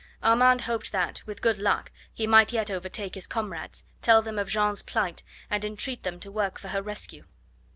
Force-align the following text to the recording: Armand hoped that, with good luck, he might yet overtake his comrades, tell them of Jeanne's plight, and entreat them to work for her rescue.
Armand 0.23 0.61
hoped 0.61 0.91
that, 0.93 1.21
with 1.27 1.43
good 1.43 1.59
luck, 1.59 1.91
he 2.11 2.25
might 2.25 2.51
yet 2.51 2.71
overtake 2.71 3.13
his 3.13 3.27
comrades, 3.27 3.83
tell 4.01 4.23
them 4.23 4.39
of 4.39 4.49
Jeanne's 4.49 4.81
plight, 4.81 5.21
and 5.47 5.63
entreat 5.63 6.01
them 6.01 6.19
to 6.21 6.31
work 6.31 6.57
for 6.57 6.69
her 6.69 6.81
rescue. 6.81 7.25